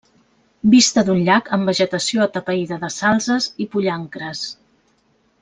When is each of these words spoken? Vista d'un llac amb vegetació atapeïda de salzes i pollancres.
Vista 0.73 1.03
d'un 1.09 1.19
llac 1.27 1.51
amb 1.57 1.69
vegetació 1.71 2.23
atapeïda 2.25 2.81
de 2.85 2.91
salzes 2.97 3.51
i 3.67 3.69
pollancres. 3.77 4.43